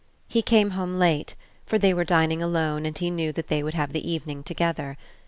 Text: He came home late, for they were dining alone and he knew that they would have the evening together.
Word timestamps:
He 0.27 0.41
came 0.41 0.71
home 0.71 0.95
late, 0.95 1.35
for 1.63 1.77
they 1.77 1.93
were 1.93 2.03
dining 2.03 2.41
alone 2.41 2.87
and 2.87 2.97
he 2.97 3.11
knew 3.11 3.31
that 3.33 3.49
they 3.49 3.61
would 3.61 3.75
have 3.75 3.93
the 3.93 4.09
evening 4.11 4.41
together. 4.41 4.97